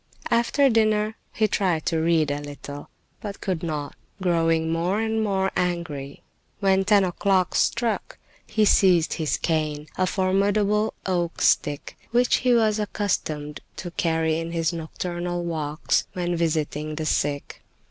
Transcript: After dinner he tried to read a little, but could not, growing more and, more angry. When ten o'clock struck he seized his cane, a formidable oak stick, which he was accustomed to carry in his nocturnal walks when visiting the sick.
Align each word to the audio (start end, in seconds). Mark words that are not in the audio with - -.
After 0.31 0.67
dinner 0.67 1.15
he 1.31 1.47
tried 1.47 1.85
to 1.85 1.99
read 2.01 2.31
a 2.31 2.41
little, 2.41 2.89
but 3.21 3.39
could 3.39 3.61
not, 3.61 3.95
growing 4.19 4.71
more 4.71 4.99
and, 4.99 5.23
more 5.23 5.51
angry. 5.55 6.23
When 6.59 6.85
ten 6.85 7.03
o'clock 7.03 7.53
struck 7.53 8.17
he 8.47 8.65
seized 8.65 9.13
his 9.13 9.37
cane, 9.37 9.85
a 9.99 10.07
formidable 10.07 10.95
oak 11.05 11.39
stick, 11.43 11.99
which 12.09 12.37
he 12.37 12.55
was 12.55 12.79
accustomed 12.79 13.59
to 13.75 13.91
carry 13.91 14.39
in 14.39 14.53
his 14.53 14.73
nocturnal 14.73 15.43
walks 15.43 16.07
when 16.13 16.35
visiting 16.35 16.95
the 16.95 17.05
sick. 17.05 17.61